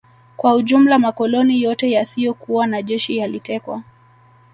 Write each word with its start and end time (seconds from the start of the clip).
Kwa 0.37 0.53
ujumla 0.55 0.99
makoloni 0.99 1.61
yote 1.61 1.91
yasiyokuwa 1.91 2.67
na 2.67 2.81
jeshi 2.81 3.17
yalitekwa 3.17 3.83